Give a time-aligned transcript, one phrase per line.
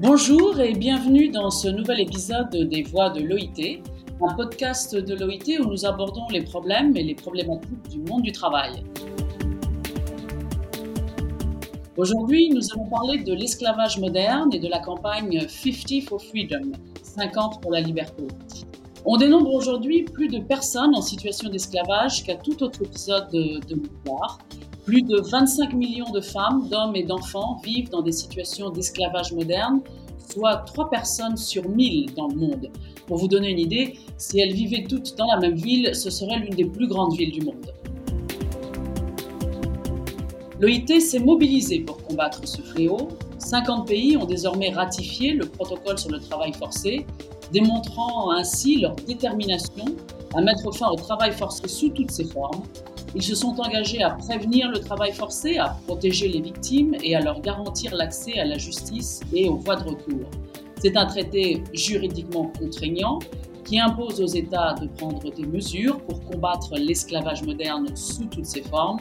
[0.00, 3.80] Bonjour et bienvenue dans ce nouvel épisode des Voix de l'OIT,
[4.20, 8.32] un podcast de l'OIT où nous abordons les problèmes et les problématiques du monde du
[8.32, 8.82] travail.
[11.96, 16.72] Aujourd'hui, nous allons parler de l'esclavage moderne et de la campagne 50 for Freedom,
[17.04, 18.24] 50 pour la liberté.
[19.04, 24.38] On dénombre aujourd'hui plus de personnes en situation d'esclavage qu'à tout autre épisode de, l'histoire.
[24.84, 29.80] Plus de 25 millions de femmes, d'hommes et d'enfants vivent dans des situations d'esclavage moderne,
[30.30, 32.70] soit 3 personnes sur 1000 dans le monde.
[33.06, 36.38] Pour vous donner une idée, si elles vivaient toutes dans la même ville, ce serait
[36.38, 37.72] l'une des plus grandes villes du monde.
[40.60, 43.08] L'OIT s'est mobilisé pour combattre ce fléau.
[43.38, 47.06] 50 pays ont désormais ratifié le protocole sur le travail forcé,
[47.52, 49.84] démontrant ainsi leur détermination
[50.34, 52.62] à mettre fin au travail forcé sous toutes ses formes.
[53.14, 57.20] Ils se sont engagés à prévenir le travail forcé, à protéger les victimes et à
[57.20, 60.28] leur garantir l'accès à la justice et aux voies de recours.
[60.82, 63.18] C'est un traité juridiquement contraignant
[63.64, 68.62] qui impose aux États de prendre des mesures pour combattre l'esclavage moderne sous toutes ses
[68.62, 68.98] formes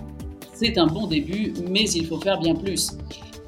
[0.54, 2.92] c'est un bon début, mais il faut faire bien plus.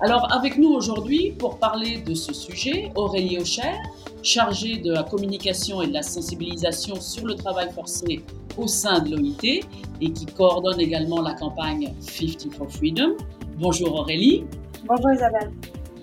[0.01, 3.79] Alors avec nous aujourd'hui pour parler de ce sujet, Aurélie Aucher,
[4.23, 8.21] chargée de la communication et de la sensibilisation sur le travail forcé
[8.57, 9.63] au sein de l'OIT
[10.01, 13.15] et qui coordonne également la campagne 50 for Freedom.
[13.57, 14.43] Bonjour Aurélie.
[14.85, 15.51] Bonjour Isabelle.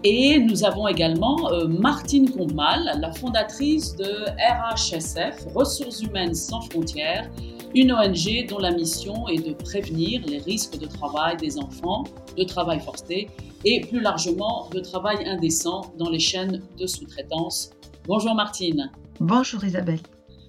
[0.05, 7.31] Et nous avons également euh, Martine Combal, la fondatrice de RHSF, Ressources Humaines Sans Frontières,
[7.75, 12.05] une ONG dont la mission est de prévenir les risques de travail des enfants,
[12.37, 13.31] de travail forcé
[13.65, 17.71] et plus largement de travail indécent dans les chaînes de sous-traitance.
[18.07, 18.91] Bonjour Martine.
[19.21, 20.01] Bonjour Isabelle.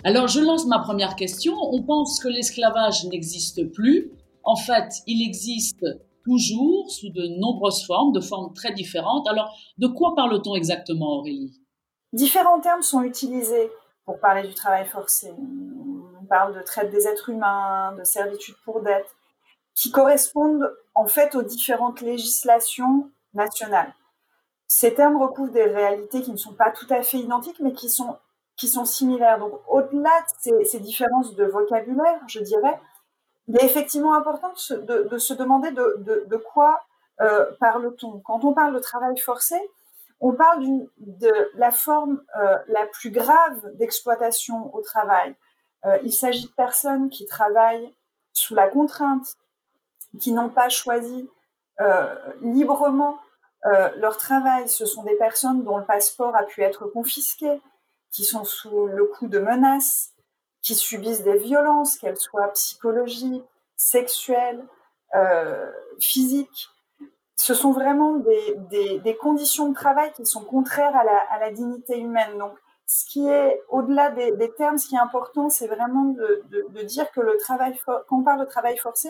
[0.04, 1.54] Alors je lance ma première question.
[1.72, 4.12] On pense que l'esclavage n'existe plus.
[4.44, 5.86] En fait, il existe
[6.26, 9.28] toujours sous de nombreuses formes, de formes très différentes.
[9.30, 11.54] Alors de quoi parle-t-on exactement Aurélie?
[12.12, 13.70] Différents termes sont utilisés
[14.06, 15.32] pour parler du travail forcé.
[16.34, 19.06] Parle de traite des êtres humains, de servitude pour dette,
[19.76, 23.94] qui correspondent en fait aux différentes législations nationales.
[24.68, 27.88] Ces termes recouvrent des réalités qui ne sont pas tout à fait identiques, mais qui
[27.88, 28.18] sont,
[28.56, 29.38] qui sont similaires.
[29.38, 30.10] Donc, au-delà
[30.48, 32.80] de ces, différences de vocabulaire, je dirais,
[33.48, 36.82] il est effectivement important de se, demander de, quoi
[37.22, 38.22] euh, parle-t-on.
[38.22, 39.58] Quand on parle de travail forcé,
[40.20, 40.64] on parle
[40.98, 45.36] de la forme euh, la plus grave d'exploitation au travail.
[45.86, 47.94] Euh, il s'agit de personnes qui travaillent
[48.34, 49.36] sous la contrainte,
[50.20, 51.30] qui n'ont pas choisi
[51.82, 53.20] euh, librement
[53.96, 54.68] leur travail.
[54.68, 57.62] Ce sont des personnes dont le passeport a pu être confisqué,
[58.12, 60.12] qui sont sous le coup de menaces,
[60.62, 63.46] qui subissent des violences, qu'elles soient psychologiques,
[63.78, 64.66] sexuelles,
[65.98, 66.74] physiques
[67.36, 72.38] ce sont vraiment des, conditions de travail qui sont contraires à la, dignité humaine.
[72.38, 72.54] Donc,
[72.96, 77.22] ce qui est au-delà des, termes, ce qui est important, c'est vraiment de, dire que
[77.22, 79.10] le travail, quand on parle de travail forcé,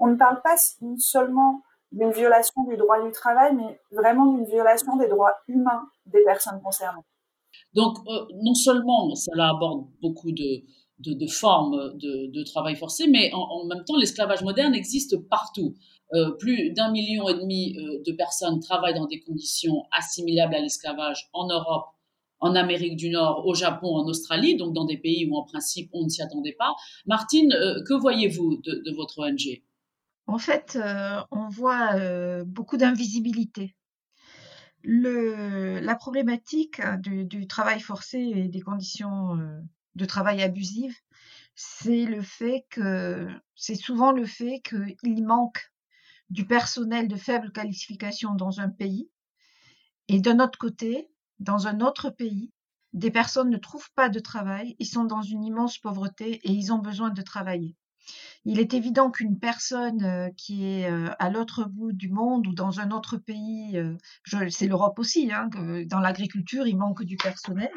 [0.00, 0.56] on ne parle pas
[0.98, 6.24] seulement d'une violation du droit du travail, mais vraiment d'une violation des droits humains des
[6.24, 7.04] personnes concernées.
[7.72, 10.64] Donc, euh, non seulement cela aborde beaucoup de,
[10.98, 15.76] de, formes de, travail forcé, mais en même temps, l'esclavage moderne existe partout.
[16.14, 20.60] Euh, plus d'un million et demi euh, de personnes travaillent dans des conditions assimilables à
[20.60, 21.86] l'esclavage en Europe,
[22.40, 25.90] en Amérique du Nord, au Japon, en Australie, donc dans des pays où en principe
[25.92, 26.74] on ne s'y attendait pas.
[27.06, 29.62] Martine, euh, que voyez-vous de, votre ONG
[30.26, 30.78] En fait,
[31.30, 31.94] on voit
[32.44, 33.76] beaucoup d'invisibilité.
[34.84, 39.38] la problématique du, du, travail forcé et des conditions
[39.94, 40.96] de travail abusives,
[41.54, 45.70] c'est le fait que c'est souvent le fait qu'il manque
[46.30, 49.10] du personnel de faible qualification dans un pays,
[50.08, 52.52] et d'un autre côté, dans un autre pays,
[52.92, 56.72] des personnes ne trouvent pas de travail, ils sont dans une immense pauvreté et ils
[56.72, 57.76] ont besoin de travailler.
[58.44, 62.54] Il est évident qu'une personne euh, qui est euh, à l'autre bout du monde ou
[62.54, 63.96] dans un autre pays, euh,
[64.48, 65.48] c'est l'Europe aussi, hein,
[65.86, 67.70] dans l'agriculture, il manque du personnel,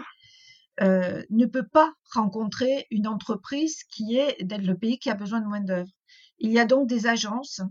[0.79, 5.61] ne peut pas rencontrer une entreprise qui est le pays qui a besoin de moins
[5.61, 5.91] d'œuvre.
[6.39, 7.61] Il y a donc des agences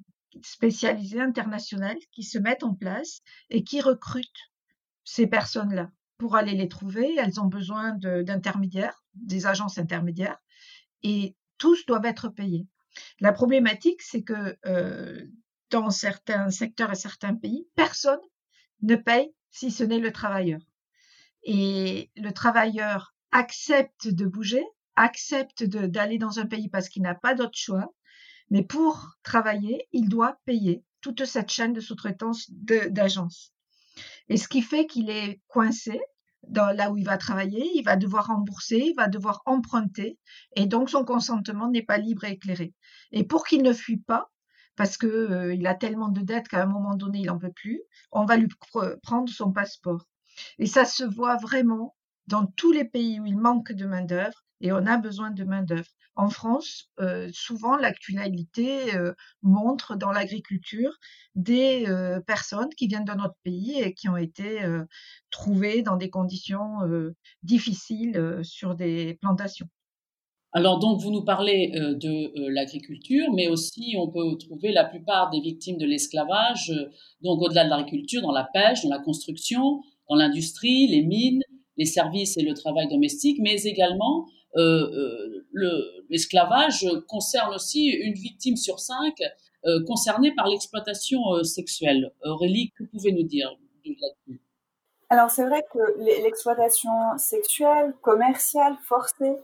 [0.43, 3.21] spécialisées internationales qui se mettent en place
[3.51, 4.52] et qui recrutent
[5.05, 5.91] ces personnes-là.
[6.19, 10.39] Pour aller les trouver, elles ont besoin d'intermédiaires, des agences intermédiaires,
[11.03, 12.67] et tous doivent être payés.
[13.21, 15.27] La problématique, c'est que euh,
[15.71, 18.21] dans certains secteurs et certains pays, personne
[18.83, 20.61] ne paye si ce n'est le travailleur.
[21.43, 24.65] Et le travailleur accepte de bouger,
[24.97, 27.93] accepte d'aller dans un pays parce qu'il n'a pas d'autre choix,
[28.51, 33.52] mais pour travailler, il doit payer toute cette chaîne de sous-traitance d'agence.
[34.29, 36.01] Et ce qui fait qu'il est coincé
[36.49, 40.19] là où il va travailler, il va devoir rembourser, il va devoir emprunter,
[40.57, 42.75] et donc son consentement n'est pas libre et éclairé.
[43.13, 44.31] Et pour qu'il ne fuit pas,
[44.77, 47.83] parce que euh, a tellement de dettes qu'à un moment donné il n'en peut plus,
[48.11, 48.49] on va lui
[49.03, 50.07] prendre son passeport.
[50.59, 51.95] Et ça se voit vraiment
[52.27, 55.45] dans tous les pays où il manque de main d'œuvre et on a besoin de
[55.45, 55.91] main d'œuvre.
[56.15, 59.13] En France, euh, souvent l'actualité euh,
[59.43, 60.93] montre dans l'agriculture
[61.35, 64.61] des euh, personnes qui viennent de notre pays et qui ont été
[65.31, 66.79] trouvées dans des conditions
[67.43, 69.67] difficiles sur des plantations.
[70.53, 75.41] Alors donc vous nous parlez de l'agriculture, mais aussi on peut trouver la plupart des
[75.41, 76.71] victimes de l'esclavage,
[77.23, 79.81] donc au-delà de l'agriculture, dans la pêche, dans la construction,
[80.11, 81.43] dans l'industrie, les mines,
[81.79, 84.27] les services et le travail domestique, mais également
[84.57, 89.15] euh, euh, l'esclavage concerne aussi une victime sur cinq
[89.65, 92.13] euh, concernée par l'exploitation sexuelle.
[92.25, 93.51] Aurélie, que pouvez nous dire
[93.85, 94.41] là-dessus?
[95.09, 95.79] Alors c'est vrai que
[96.23, 99.37] l'exploitation sexuelle, commerciale, forcée,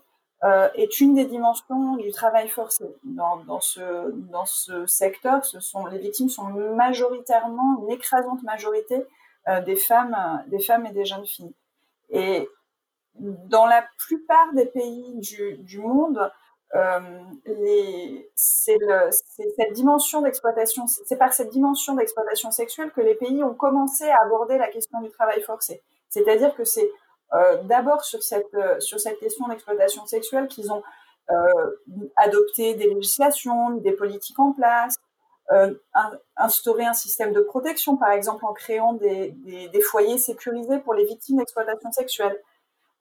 [0.77, 2.85] est une des dimensions du travail forcé.
[3.03, 5.43] Dans, ce, secteur,
[5.91, 9.05] les victimes sont majoritairement, une écrasante majorité,
[9.67, 10.17] des, femmes,
[10.47, 11.55] des femmes et des jeunes filles.
[12.11, 12.49] Et
[13.19, 16.31] dans la plupart des pays du, monde,
[16.75, 17.01] euh,
[18.35, 18.79] c'est
[19.57, 24.23] cette dimension d'exploitation, c'est par cette dimension d'exploitation sexuelle que les pays ont commencé à
[24.25, 25.83] aborder la question du travail forcé.
[26.09, 26.91] C'est-à-dire que c'est
[27.35, 30.83] euh, d'abord sur cette, euh, sur cette question d'exploitation sexuelle qu'ils ont
[32.17, 34.97] adopté des législations, des politiques en place,
[36.39, 39.33] instauré un système de protection, par exemple en créant des,
[39.71, 42.43] des foyers sécurisés pour les victimes d'exploitation sexuelle.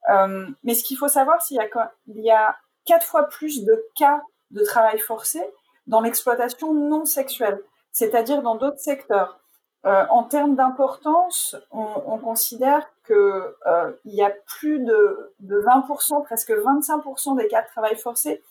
[0.08, 4.22] Euh, mais ce qu'il faut savoir, c'est qu'il y a quatre fois plus de cas
[4.50, 5.42] de travail forcé
[5.86, 7.60] dans l'exploitation non sexuelle,
[7.92, 9.40] c'est-à-dire dans d'autres secteurs.
[9.86, 16.24] Euh, en termes d'importance, on, on, considère qu'il euh, y a plus de, de 20%,
[16.24, 18.42] presque 25% des cas de travail forcé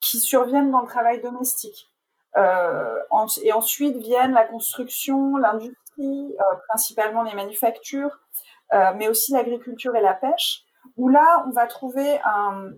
[0.00, 1.88] qui surviennent dans le travail domestique.
[3.42, 6.34] Et ensuite viennent la construction, l'industrie,
[6.66, 8.18] principalement les manufactures,
[8.72, 10.64] mais aussi l'agriculture et la pêche
[10.96, 12.72] où là, on va trouver un,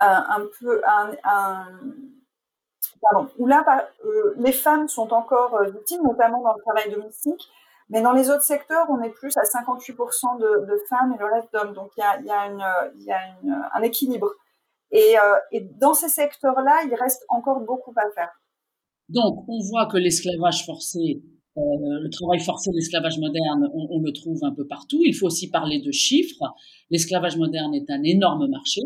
[0.00, 1.66] un, peu un,
[3.00, 3.64] pardon, où là,
[4.04, 7.48] euh, les femmes sont encore euh, victimes, notamment dans le travail domestique,
[7.88, 11.52] mais dans les autres secteurs, on est plus à 58% de, femmes et le reste
[11.52, 11.74] d'hommes.
[11.74, 13.18] Donc il y a, y a, une, y a
[13.74, 14.30] un équilibre.
[14.90, 18.30] Et, euh, et dans ces secteurs-là, il reste encore beaucoup à faire.
[19.08, 21.22] Donc, on voit que l'esclavage forcé
[21.56, 25.02] le travail forcé, l'esclavage moderne, on, le trouve un peu partout.
[25.04, 26.44] Il faut aussi parler de chiffres.
[26.90, 28.80] L'esclavage moderne est un énorme marché.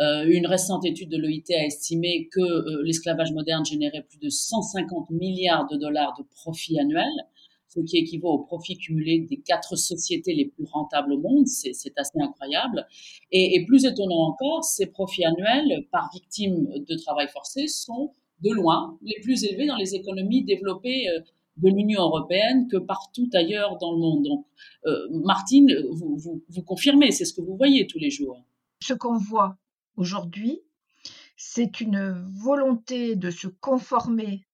[0.00, 4.30] Euh, une récente étude de l'OIT a estimé que euh, l'esclavage moderne générait plus de
[4.30, 7.10] 150 milliards de dollars de profit annuel,
[7.68, 11.46] ce qui équivaut au profit cumulé des quatre sociétés les plus rentables au monde.
[11.46, 12.86] C'est assez incroyable.
[13.30, 18.12] Et, plus étonnant encore, ces profits annuels par victime de travail forcé sont
[18.42, 21.20] de loin les plus élevés dans les économies développées euh,
[21.62, 24.24] de l'Union européenne que partout ailleurs dans le monde.
[24.24, 24.46] Donc,
[24.86, 28.44] euh, Martine, vous, vous, confirmez, c'est ce que vous voyez tous les jours.
[28.82, 29.56] Ce qu'on voit
[29.96, 30.60] aujourd'hui,
[31.36, 34.46] c'est une volonté de se conformer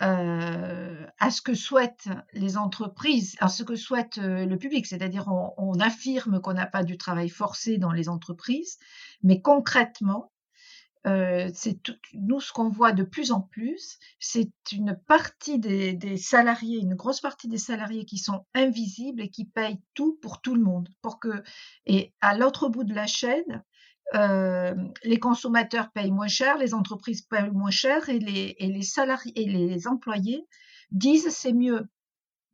[0.00, 5.26] euh, à ce que souhaitent les entreprises, à ce que souhaite euh, le public, c'est-à-dire
[5.28, 8.78] on affirme qu'on n'a pas du travail forcé dans les entreprises,
[9.24, 10.30] mais concrètement,
[11.06, 11.78] euh, c'est
[12.14, 16.94] nous ce qu'on voit de plus en plus, c'est une partie des, des, salariés, une
[16.94, 20.88] grosse partie des salariés qui sont invisibles et qui payent tout pour tout le monde,
[21.02, 21.42] pour que
[21.86, 23.62] et à l'autre bout de la chaîne,
[24.14, 24.74] euh,
[25.04, 29.32] les consommateurs payent moins cher, les entreprises payent moins cher et les, et les salariés
[29.36, 30.46] et les employés
[30.90, 31.88] disent c'est mieux.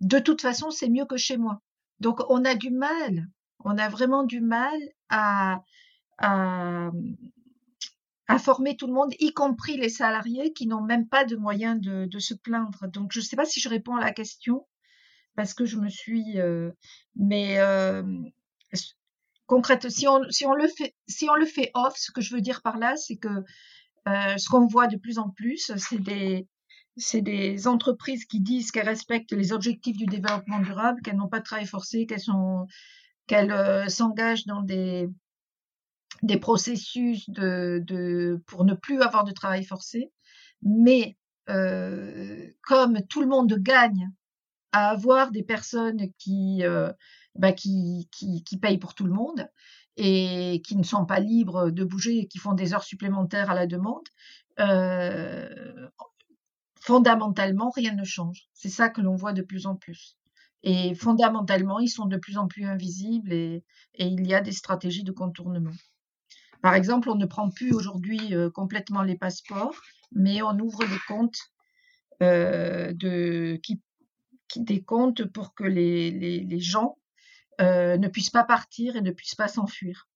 [0.01, 1.61] De toute façon, c'est mieux que chez moi.
[2.01, 3.29] Donc on a du mal,
[3.61, 4.77] on a vraiment du mal
[5.09, 5.63] à
[8.27, 11.81] à former tout le monde, y compris les salariés qui n'ont même pas de moyens
[11.81, 12.87] de, de se plaindre.
[12.89, 14.67] Donc, je ne sais pas si je réponds à la question
[15.37, 16.71] parce que je me suis, euh,
[17.17, 18.03] mais euh,
[19.47, 22.35] concrètement, si on, si on le fait, si on le fait off, ce que je
[22.35, 23.45] veux dire par là, c'est que
[24.09, 26.47] euh, ce qu'on voit de plus en plus, c'est des
[26.97, 31.41] c'est des entreprises qui disent qu'elles respectent les objectifs du développement durable, qu'elles n'ont pas
[31.41, 32.67] de travail forcé, qu'elles sont
[33.27, 35.09] qu'elles euh, s'engagent dans des
[36.25, 40.13] des processus de, pour ne plus avoir de travail forcé,
[40.63, 41.17] mais
[41.51, 44.11] euh, comme tout le monde gagne
[44.73, 46.91] à avoir des personnes qui, euh,
[47.37, 49.49] bah, qui, qui, qui, payent pour tout le monde
[49.97, 53.55] et qui ne sont pas libres de bouger et qui font des heures supplémentaires à
[53.55, 54.09] la demande,
[54.59, 55.89] euh,
[56.81, 58.49] fondamentalement, rien ne change.
[58.53, 60.17] C'est ça que l'on voit de plus en plus.
[60.63, 63.65] Et fondamentalement, ils sont de plus en plus invisibles et,
[63.99, 65.73] il y a des stratégies de contournement.
[66.65, 69.79] Par exemple, on ne prend plus aujourd'hui euh, complètement les passeports,
[70.13, 71.39] mais on ouvre des comptes
[72.23, 72.91] euh,
[74.57, 76.97] des comptes pour que les, gens
[77.61, 80.09] euh, ne puissent pas partir et ne puissent pas s'enfuir.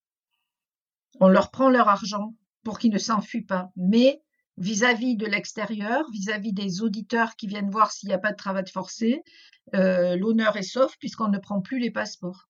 [1.20, 4.22] On leur prend leur argent pour qu'ils ne s'enfuient pas, mais
[4.56, 8.64] vis-à-vis de l'extérieur, vis-à-vis des auditeurs qui viennent voir s'il n'y a pas de travail
[8.72, 9.22] forcé,
[9.74, 12.48] l'honneur est sauf puisqu'on ne prend plus les passeports.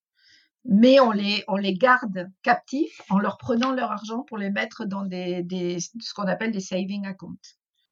[0.64, 4.84] Mais on les, on les garde captifs en leur prenant leur argent pour les mettre
[4.84, 7.36] dans ce qu'on appelle des saving accounts.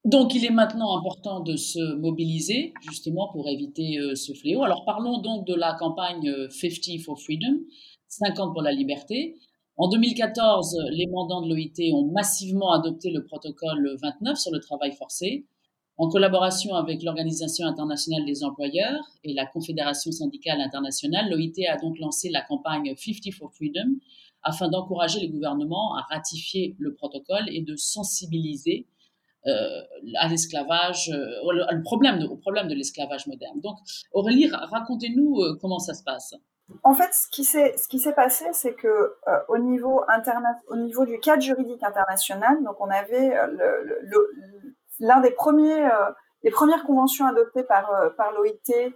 [0.06, 4.62] Donc, il est maintenant important de se mobiliser justement pour éviter euh, ce fléau.
[4.62, 7.58] Alors, parlons donc de la campagne 50 euh, for Freedom,
[8.06, 9.36] 50 pour la liberté.
[9.76, 14.92] En 2014, les mandants de l'OIT ont massivement adopté le protocole 29 sur le travail
[14.92, 15.46] forcé.
[15.98, 21.98] En collaboration avec l'Organisation internationale des employeurs et la Confédération syndicale internationale, l'OIT a donc
[21.98, 23.96] lancé la campagne 50 for Freedom
[24.42, 28.86] afin d'encourager les gouvernements à ratifier le protocole et de sensibiliser
[29.46, 29.82] euh,
[30.18, 33.60] à l'esclavage, euh, problème de, au problème de l'esclavage moderne.
[33.60, 33.76] Donc,
[34.12, 36.34] Aurélie, racontez-nous euh, comment ça se passe.
[36.82, 40.04] En fait, ce qui s'est passé, c'est que euh, au niveau
[41.06, 43.46] du cadre juridique international, donc on avait euh,
[45.00, 46.10] l'un des premiers euh,
[46.42, 48.92] les premières conventions adoptées par par l'OIT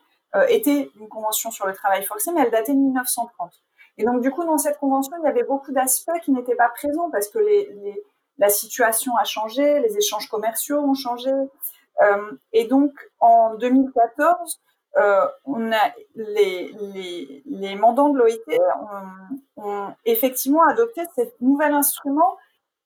[0.49, 3.52] était une convention sur le travail forcé, mais elle datait de 1930.
[3.99, 6.69] Et donc du coup, dans cette convention, il y avait beaucoup d'aspects qui n'étaient pas
[6.69, 8.00] présents parce que les, les,
[8.38, 11.33] la situation a changé, les échanges commerciaux ont changé.
[12.52, 14.61] et donc en 2014
[14.97, 18.59] euh, on a les, les, les mandants de l'OIT
[19.57, 22.37] ont, ont, effectivement adopté ce nouvel instrument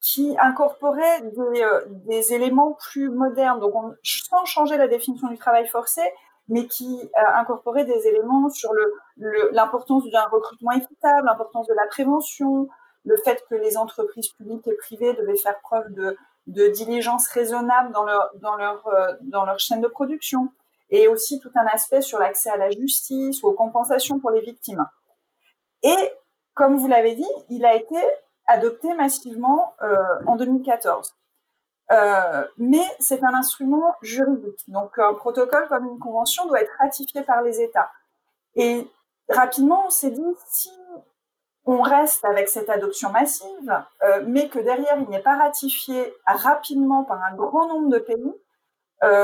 [0.04, 5.38] qui incorporait des, euh, des, éléments plus modernes, donc on, sans changer la définition du
[5.38, 6.02] travail forcé,
[6.48, 8.70] mais qui euh, incorporait des éléments sur
[9.16, 12.68] l'importance le, d'un recrutement équitable, l'importance de la prévention,
[13.06, 16.18] le fait que les entreprises publiques et privées devaient faire preuve de,
[16.48, 20.52] de diligence raisonnable dans leur, dans leur, euh, dans leur chaîne de production
[20.90, 24.42] et aussi tout un aspect sur l'accès à la justice ou aux compensations pour les
[24.42, 24.84] victimes.
[25.82, 25.96] Et
[26.52, 27.96] comme vous l'avez dit, il a été
[28.46, 29.96] adopté massivement euh,
[30.26, 31.14] en 2014.
[31.92, 34.64] Euh, mais c'est un instrument juridique.
[34.68, 37.90] Donc un protocole comme une convention doit être ratifié par les États.
[38.54, 38.88] Et
[39.28, 40.70] rapidement, on s'est dit, si
[41.66, 47.04] on reste avec cette adoption massive, euh, mais que derrière, il n'est pas ratifié rapidement
[47.04, 48.34] par un grand nombre de pays,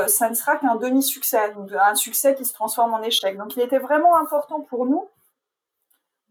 [0.08, 3.38] ça ne sera qu'un demi-succès, un succès qui se transforme en échec.
[3.38, 5.08] Donc il était vraiment important pour nous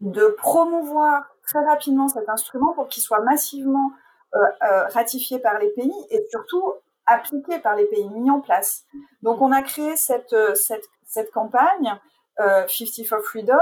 [0.00, 3.92] de promouvoir très rapidement cet instrument pour qu'il soit massivement
[4.34, 6.74] euh, euh, ratifié par les pays et surtout
[7.06, 8.84] appliqué par les pays, mis en place.
[9.22, 11.98] Donc on a créé cette, cette, cette campagne
[12.38, 13.58] 50 for Freedom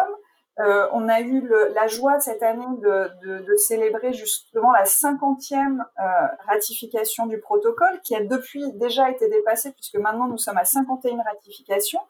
[0.61, 6.04] euh, on a eu la joie cette année de, de, célébrer justement la cinquantième euh,
[6.49, 11.23] ratification du protocole, qui a depuis déjà été dépassée, puisque maintenant nous sommes à 51
[11.23, 12.00] ratifications.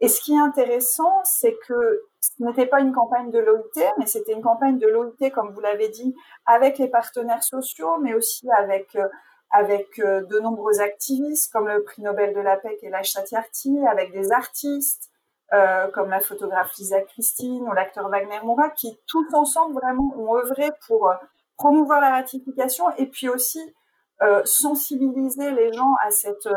[0.00, 4.06] Et ce qui est intéressant, c'est que ce n'était pas une campagne de l'OIT, mais
[4.06, 8.50] c'était une campagne de l'OIT, comme vous l'avez dit, avec les partenaires sociaux, mais aussi
[8.50, 9.08] avec euh,
[9.50, 14.12] avec euh, de nombreux activistes, comme le prix Nobel de la paix Lach Satyarthi, avec
[14.12, 15.10] des artistes,
[15.54, 20.36] euh, comme la photographe Lisa Christine ou l'acteur Wagner Moura, qui tous ensemble vraiment ont
[20.36, 21.10] œuvré pour
[21.56, 23.60] promouvoir la ratification et puis aussi
[24.44, 26.48] sensibiliser les gens à cette,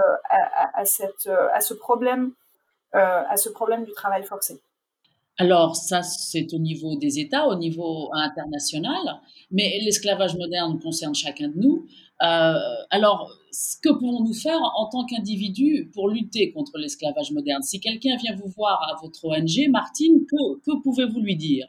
[0.86, 2.31] cette, à ce problème,
[2.93, 4.62] à ce problème du travail forcé.
[5.39, 11.48] Alors ça, c'est au niveau des États, au niveau international, mais l'esclavage moderne concerne chacun
[11.48, 11.88] de nous.
[12.22, 13.31] Euh, alors,
[13.81, 17.63] que pouvons-nous faire en tant qu'individu pour lutter contre l'esclavage moderne?
[17.63, 21.67] Si quelqu'un vient vous voir à votre ONG, Martine, que, que pouvez-vous lui dire?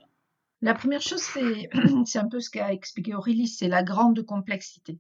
[0.63, 1.23] La première chose,
[2.07, 4.99] c'est un peu ce qu'a expliqué Aurélie, c'est la grande complexité.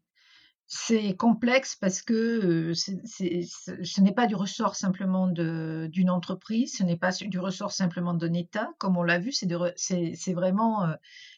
[0.72, 7.10] C'est complexe parce que ce n'est pas du ressort simplement d'une entreprise, ce n'est pas
[7.10, 10.86] du ressort simplement d'un État, comme on l'a vu, c'est vraiment,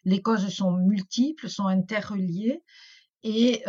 [0.05, 2.63] les causes sont multiples, sont interreliées,
[3.23, 3.65] et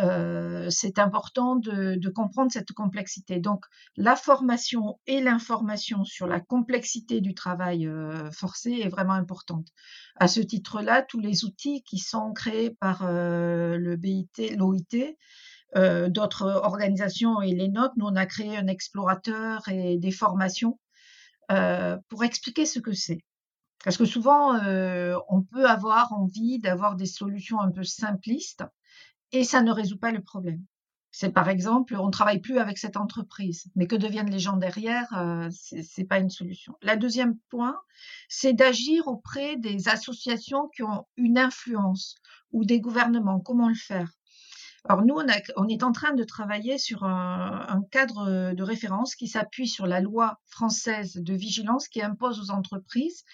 [0.68, 3.38] c'est important de, comprendre cette complexité.
[3.38, 3.64] Donc,
[3.96, 7.90] la formation et l'information sur la complexité du travail
[8.32, 9.68] forcé est vraiment importante.
[10.16, 15.16] À ce titre-là, tous les outils qui sont créés par le BIT, l'OIT,
[15.76, 20.78] euh, d'autres organisations et les nôtres, nous on a créé un explorateur et des formations
[21.50, 23.20] euh, pour expliquer ce que c'est.
[23.84, 28.64] Parce que souvent, euh, on peut avoir envie d'avoir des solutions un peu simplistes
[29.32, 30.64] et ça ne résout pas le problème.
[31.10, 34.56] C'est par exemple, on ne travaille plus avec cette entreprise, mais que deviennent les gens
[34.56, 36.76] derrière, euh, ce n'est pas une solution.
[36.82, 37.76] La deuxième point,
[38.28, 42.16] c'est d'agir auprès des associations qui ont une influence
[42.52, 43.38] ou des gouvernements.
[43.38, 44.10] Comment le faire?
[44.86, 45.16] Alors nous,
[45.56, 50.00] on, est en train de travailler sur un, cadre de référence qui s'appuie sur la
[50.00, 53.24] loi française de vigilance qui impose aux entreprises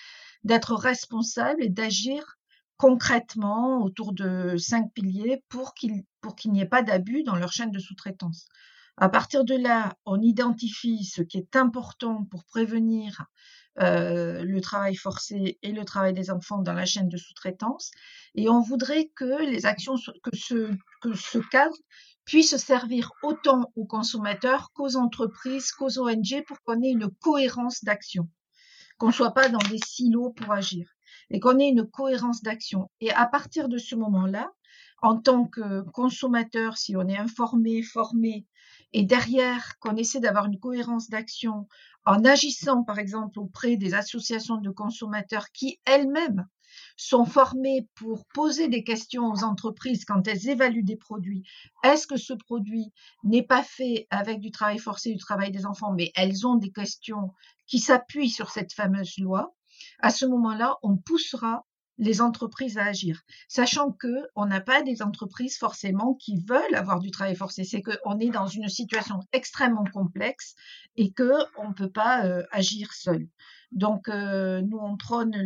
[0.44, 2.38] d'être responsables et d'agir
[2.76, 7.52] concrètement autour de cinq piliers pour qu'il pour qu'il n'y ait pas d'abus dans leur
[7.52, 8.46] chaîne de sous-traitance.
[8.96, 13.24] À partir de là, on identifie ce qui est important pour prévenir
[13.80, 17.90] euh, le travail forcé et le travail des enfants dans la chaîne de sous-traitance.
[18.34, 20.70] Et on voudrait que les actions, que ce,
[21.00, 21.76] que ce cadre
[22.24, 28.28] puisse servir autant aux consommateurs qu'aux entreprises, qu'aux ONG pour qu'on ait une cohérence d'action,
[28.98, 30.86] qu'on ne soit pas dans des silos pour agir
[31.30, 32.90] et qu'on ait une cohérence d'action.
[33.00, 34.50] Et à partir de ce moment-là,
[35.02, 38.46] en tant que consommateur, si on est informé, formé,
[38.92, 41.68] et derrière qu'on essaie d'avoir une cohérence d'action
[42.06, 46.46] en agissant par exemple auprès des associations de consommateurs qui elles-mêmes
[46.96, 51.42] sont formées pour poser des questions aux entreprises quand elles évaluent des produits.
[51.82, 52.92] Est-ce que ce produit
[53.24, 56.70] n'est pas fait avec du travail forcé, du travail des enfants, mais elles ont des
[56.70, 57.32] questions
[57.66, 59.54] qui s'appuient sur cette fameuse loi
[60.00, 61.66] À ce moment-là, on poussera
[62.00, 66.98] les entreprises à agir, sachant que on n'a pas des entreprises forcément qui veulent avoir
[66.98, 67.62] du travail forcé.
[67.62, 70.54] C'est qu'on est dans une situation extrêmement complexe
[70.96, 73.28] et que on ne peut pas euh, agir seul.
[73.70, 75.36] Donc euh, nous on prône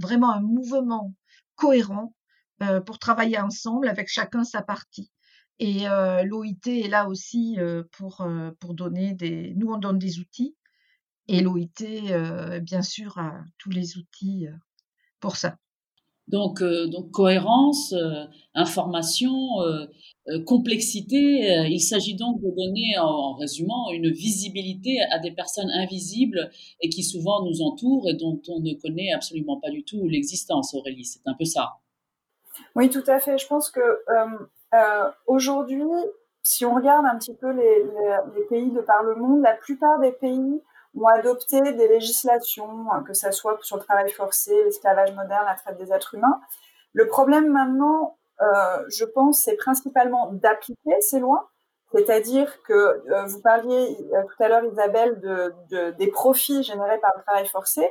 [0.00, 1.12] vraiment un mouvement
[1.56, 2.14] cohérent
[2.62, 5.10] euh, pour travailler ensemble avec chacun sa partie.
[5.58, 5.86] Et
[6.24, 7.56] l'OIT est là aussi
[7.92, 8.28] pour
[8.60, 9.54] pour donner des.
[9.56, 10.54] Nous on donne des outils
[11.28, 14.48] et l'OIT bien sûr a tous les outils
[15.20, 15.56] pour ça.
[16.28, 19.86] Donc, euh, donc cohérence, euh, information, euh,
[20.44, 21.66] complexité.
[21.70, 27.04] il s'agit donc de donner, en, résumant, une visibilité à des personnes invisibles et qui
[27.04, 30.74] souvent nous entourent et dont on ne connaît absolument pas du tout l'existence.
[30.74, 31.74] Aurélie, c'est un peu ça.
[32.74, 33.38] Oui, tout à fait.
[33.38, 33.80] Je pense que
[35.28, 35.84] aujourd'hui,
[36.42, 37.84] si on regarde un petit peu les,
[38.34, 40.60] les pays de par le monde, la plupart des pays
[40.96, 45.54] ont adopté des législations, hein, que ce soit sur le travail forcé, l'esclavage moderne, la
[45.54, 46.40] traite des êtres humains.
[46.92, 51.50] Le problème maintenant, euh, je pense, c'est principalement d'appliquer ces lois.
[51.92, 57.12] C'est-à-dire que euh, vous parliez euh, tout à l'heure, Isabelle, de, des profits générés par
[57.16, 57.88] le travail forcé.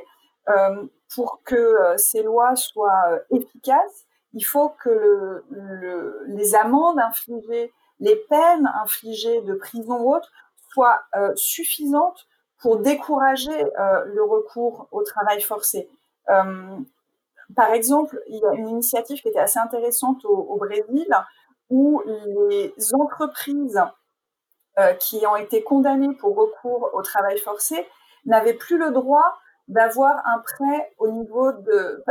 [1.14, 8.70] pour que ces lois soient efficaces, il faut que le, les amendes infligées, les peines
[8.82, 10.30] infligées de prison ou autres
[10.72, 11.02] soient
[11.34, 15.88] suffisantes pour décourager euh, le recours au travail forcé.
[16.30, 16.76] Euh,
[17.54, 21.06] par exemple, il y a une initiative qui était assez intéressante au, Brésil
[21.70, 22.02] où
[22.48, 23.80] les entreprises
[24.78, 27.86] euh, qui ont été condamnées pour recours au travail forcé
[28.24, 32.04] n'avaient plus le droit d'avoir un prêt au niveau de,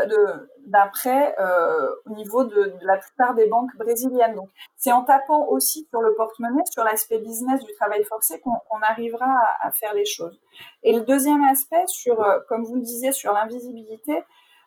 [0.65, 4.35] d'un prêt euh, au niveau de, la plupart des banques brésiliennes.
[4.35, 8.81] Donc, c'est en tapant aussi sur le porte-monnaie, sur l'aspect business du travail forcé, qu'on,
[8.81, 9.25] arrivera
[9.61, 10.39] à, faire les choses.
[10.83, 14.23] Et le deuxième aspect, sur, euh, comme vous le disiez, sur l'invisibilité,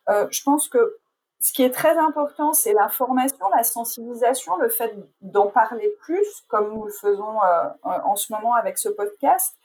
[0.08, 0.96] euh, je pense que
[1.40, 6.26] ce qui est très important, c'est la formation, la sensibilisation, le fait d'en parler plus,
[6.48, 7.38] comme nous le faisons
[7.84, 9.56] en ce moment avec ce podcast,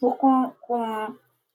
[0.00, 1.08] pour qu'on, qu'on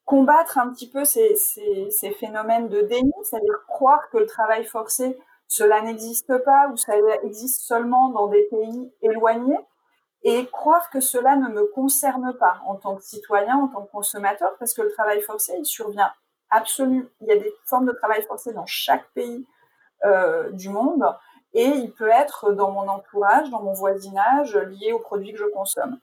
[0.05, 5.17] combattre un petit peu ces, ces, phénomènes de déni, c'est-à-dire croire que le travail forcé,
[5.47, 9.59] cela n'existe pas ou ça existe seulement dans des pays éloignés
[10.23, 13.91] et croire que cela ne me concerne pas en tant que citoyen, en tant que
[13.91, 16.11] consommateur, parce que le travail forcé, il survient
[16.49, 17.07] absolument.
[17.21, 19.45] Il y a des formes de travail forcé dans chaque pays
[20.05, 21.05] euh, du monde
[21.53, 25.45] et il peut être dans mon entourage, dans mon voisinage, lié aux produits que je
[25.53, 25.99] consomme.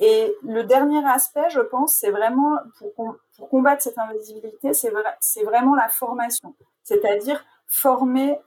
[0.00, 2.56] Et le dernier aspect, je pense, c'est vraiment,
[2.96, 3.16] pour,
[3.48, 5.04] combattre cette invisibilité, c'est vrai,
[5.44, 6.54] vraiment la formation.
[6.82, 8.40] C'est-à-dire former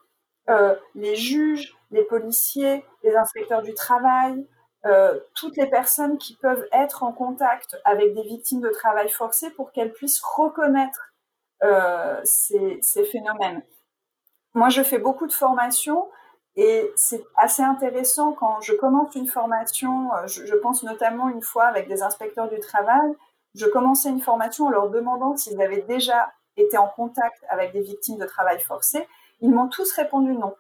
[0.50, 4.46] euh, les juges, les policiers, les inspecteurs du travail,
[4.86, 9.50] euh, toutes les personnes qui peuvent être en contact avec des victimes de travail forcé
[9.52, 11.14] pour qu'elles puissent reconnaître
[11.64, 13.64] euh, ces, ces phénomènes.
[14.54, 16.08] Moi, je fais beaucoup de formations
[16.58, 21.66] et c'est assez intéressant quand je commence une formation, euh, je, pense notamment une fois
[21.66, 23.14] avec des inspecteurs du travail,
[23.54, 27.82] je commençais une formation en leur demandant s'ils avaient déjà été en contact avec des
[27.82, 29.08] victimes de travail forcé.
[29.42, 30.56] Ils m'ont tous répondu non.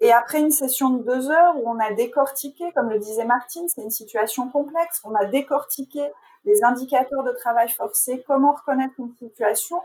[0.00, 3.68] Et après une session de deux heures où on a décortiqué, comme le disait Martine,
[3.68, 6.04] c'est une situation complexe, on a décortiqué
[6.44, 9.80] les indicateurs de travail forcé, comment reconnaître une situation,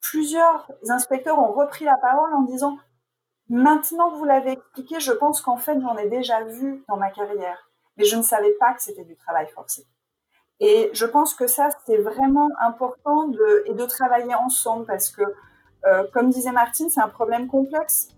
[0.00, 2.78] plusieurs inspecteurs ont repris la parole en disant
[3.48, 7.10] Maintenant que vous l'avez expliqué, je pense qu'en fait, j'en ai déjà vu dans ma
[7.10, 7.70] carrière.
[7.96, 9.86] mais je ne savais pas que c'était du travail forcé.
[10.60, 15.22] Et je pense que ça, c'est vraiment important de, et de travailler ensemble parce que,
[15.86, 18.08] euh, comme disait Martine, c'est un problème complexe.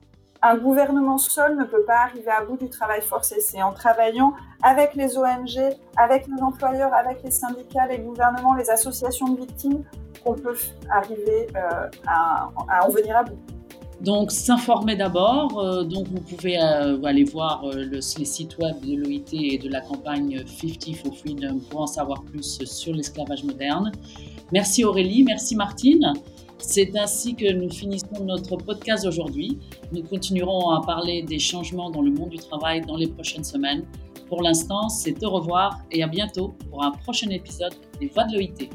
[0.40, 3.40] Un gouvernement seul ne peut pas arriver à bout du travail forcé.
[3.40, 5.58] C'est en travaillant avec les ONG,
[5.96, 9.84] avec les employeurs, avec les syndicats, les gouvernements, les associations de victimes
[10.24, 10.56] qu'on peut
[10.90, 13.38] arriver euh, à, à en venir à bout.
[14.00, 15.58] Donc, s'informer d'abord.
[15.58, 19.58] Euh, donc, vous pouvez euh, aller voir euh, le, les sites web de l'OIT et
[19.58, 23.90] de la campagne 50 for Freedom pour en savoir plus sur l'esclavage moderne.
[24.52, 26.12] Merci Aurélie, merci Martine.
[26.58, 29.58] C'est ainsi que nous finissons notre podcast aujourd'hui.
[29.92, 33.84] Nous continuerons à parler des changements dans le monde du travail dans les prochaines semaines.
[34.28, 38.34] Pour l'instant, c'est au revoir et à bientôt pour un prochain épisode des Voix de
[38.34, 38.68] l'OIT.